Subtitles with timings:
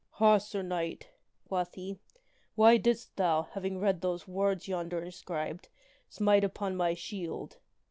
[0.13, 0.39] "Ha!
[0.39, 1.09] Sir Knight!"
[1.47, 1.99] quoth he,
[2.55, 5.69] "why didst thou, having read those words yonder inscribed,
[6.09, 7.57] smite upon my shield